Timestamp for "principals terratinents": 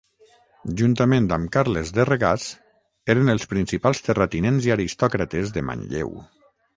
3.51-4.69